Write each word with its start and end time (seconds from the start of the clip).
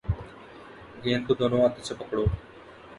گیند 1.03 1.23
کو 1.27 1.33
دونوں 1.39 1.59
ہاتھوں 1.61 1.83
سے 1.87 1.93
پکڑو 1.99 2.23